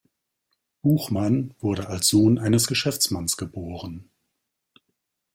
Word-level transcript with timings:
Buchman 0.81 1.53
wurde 1.59 1.85
als 1.87 2.07
Sohn 2.07 2.39
eines 2.39 2.65
Geschäftsmannes 2.65 3.37
geboren. 3.37 4.09